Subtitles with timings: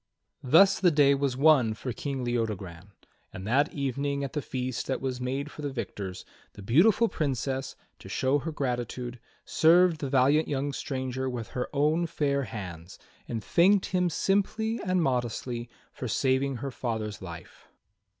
[0.41, 2.89] Thus the day was won for King Leodogran;
[3.31, 7.75] and that evening at the feast that was made for the victors, the beautiful Princess,
[7.99, 13.43] to show her gratitude, served the valiant young stranger with her own fair hands, and
[13.43, 17.67] thanked him simply and modestly for saving her father's life.